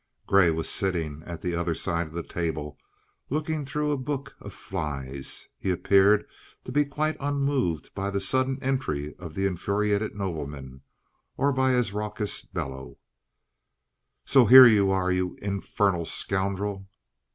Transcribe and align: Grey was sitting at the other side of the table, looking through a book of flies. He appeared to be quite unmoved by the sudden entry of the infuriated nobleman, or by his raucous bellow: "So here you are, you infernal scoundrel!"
Grey 0.25 0.49
was 0.49 0.67
sitting 0.67 1.21
at 1.27 1.43
the 1.43 1.53
other 1.53 1.75
side 1.75 2.07
of 2.07 2.13
the 2.13 2.23
table, 2.23 2.75
looking 3.29 3.67
through 3.67 3.91
a 3.91 3.97
book 3.97 4.35
of 4.39 4.51
flies. 4.51 5.49
He 5.59 5.69
appeared 5.69 6.27
to 6.63 6.71
be 6.71 6.85
quite 6.85 7.15
unmoved 7.19 7.93
by 7.93 8.09
the 8.09 8.19
sudden 8.19 8.57
entry 8.63 9.13
of 9.19 9.35
the 9.35 9.45
infuriated 9.45 10.15
nobleman, 10.15 10.81
or 11.37 11.53
by 11.53 11.73
his 11.73 11.93
raucous 11.93 12.41
bellow: 12.41 12.97
"So 14.25 14.47
here 14.47 14.65
you 14.65 14.89
are, 14.89 15.11
you 15.11 15.35
infernal 15.39 16.05
scoundrel!" 16.05 16.87